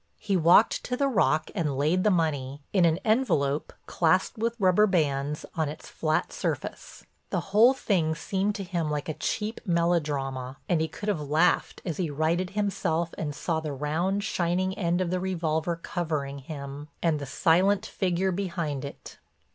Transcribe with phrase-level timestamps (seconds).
[0.17, 4.87] He walked to the rock and laid the money, in an envelope clasped with rubber
[4.87, 7.05] bands, on its flat surface.
[7.29, 11.83] The whole thing seemed to him like a cheap melodrama and he could have laughed
[11.85, 16.87] as he righted himself and saw the round, shining end of the revolver covering him,
[17.03, 19.19] and the silent figure behind it.